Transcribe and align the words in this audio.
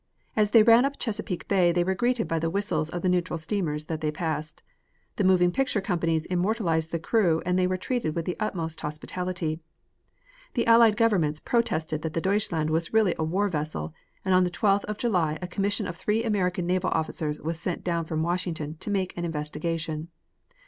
As 0.35 0.49
they 0.49 0.63
ran 0.63 0.83
up 0.83 0.97
Chesapeake 0.97 1.47
Bay 1.47 1.71
they 1.71 1.83
were 1.83 1.93
greeted 1.93 2.27
by 2.27 2.39
the 2.39 2.49
whistles 2.49 2.89
of 2.89 3.03
the 3.03 3.07
neutral 3.07 3.37
steamers 3.37 3.85
that 3.85 4.01
they 4.01 4.11
passed. 4.11 4.63
The 5.17 5.23
moving 5.23 5.51
picture 5.51 5.79
companies 5.79 6.25
immortalized 6.25 6.89
the 6.91 6.97
crew 6.97 7.43
and 7.45 7.53
they 7.59 7.67
were 7.67 7.77
treated 7.77 8.15
with 8.15 8.25
the 8.25 8.35
utmost 8.39 8.81
hospitality. 8.81 9.59
The 10.55 10.65
Allied 10.65 10.97
governments 10.97 11.39
protested 11.39 12.01
that 12.01 12.13
the 12.13 12.19
Deutschland 12.19 12.71
was 12.71 12.91
really 12.91 13.13
a 13.19 13.23
war 13.23 13.47
vessel 13.47 13.93
and 14.25 14.33
on 14.33 14.43
the 14.43 14.49
12th 14.49 14.85
of 14.85 14.97
July 14.97 15.37
a 15.39 15.47
commission 15.47 15.85
of 15.85 15.95
three 15.97 16.23
American 16.23 16.65
naval 16.65 16.89
officers 16.95 17.39
was 17.39 17.59
sent 17.59 17.83
down 17.83 18.05
from 18.05 18.23
Washington 18.23 18.77
to 18.79 18.89
make 18.89 19.15
an 19.15 19.23
investigation. 19.23 20.07